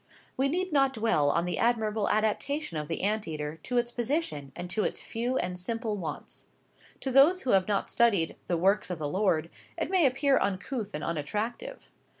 [0.35, 4.51] We need not dwell on the admirable adaptation of the ant eater to its position
[4.55, 6.47] and to its few and simple wants.
[7.01, 10.95] To those who have not studied "the works of the Lord," it may appear uncouth
[10.95, 11.91] and unattractive.